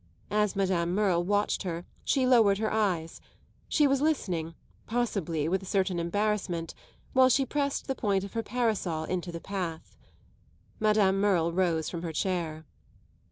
As 0.31 0.55
Madame 0.55 0.95
Merle 0.95 1.23
watched 1.23 1.61
her 1.61 1.85
she 2.03 2.25
lowered 2.25 2.57
her 2.57 2.73
eyes; 2.73 3.21
she 3.69 3.85
was 3.85 4.01
listening, 4.01 4.55
possibly 4.87 5.47
with 5.47 5.61
a 5.61 5.65
certain 5.67 5.99
embarrassment, 5.99 6.73
while 7.13 7.29
she 7.29 7.45
pressed 7.45 7.85
the 7.85 7.93
point 7.93 8.23
of 8.23 8.33
her 8.33 8.41
parasol 8.41 9.03
into 9.03 9.31
the 9.31 9.39
path. 9.39 9.95
Madame 10.79 11.21
Merle 11.21 11.51
rose 11.51 11.87
from 11.87 12.01
her 12.01 12.13
chair. 12.13 12.65